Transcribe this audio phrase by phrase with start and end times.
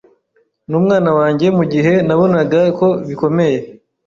[0.69, 3.59] n’umwana wanjye mu gihe nabonaga ko bikomeye